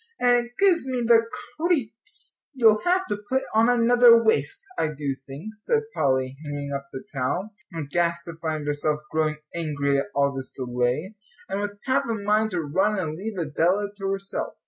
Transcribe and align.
and 0.19 0.47
it 0.47 0.51
gives 0.59 0.87
me 0.87 1.01
the 1.07 1.21
creeps." 1.59 2.39
"You'll 2.53 2.81
have 2.85 3.05
to 3.05 3.19
put 3.29 3.43
on 3.53 3.69
another 3.69 4.17
waist, 4.23 4.65
I 4.75 4.87
do 4.87 5.13
think," 5.27 5.53
said 5.59 5.83
Polly, 5.93 6.37
hanging 6.43 6.73
up 6.73 6.87
the 6.91 7.03
towel, 7.13 7.51
aghast 7.77 8.25
to 8.25 8.33
find 8.41 8.65
herself 8.65 8.99
growing 9.11 9.37
angry 9.53 9.99
at 9.99 10.07
all 10.15 10.33
this 10.35 10.49
delay, 10.53 11.13
and 11.47 11.61
with 11.61 11.77
half 11.85 12.05
a 12.05 12.15
mind 12.15 12.49
to 12.49 12.61
run 12.63 12.97
and 12.97 13.15
leave 13.15 13.37
Adela 13.37 13.91
to 13.97 14.07
herself. 14.09 14.55